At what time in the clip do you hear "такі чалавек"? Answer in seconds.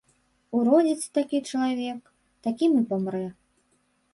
1.17-2.01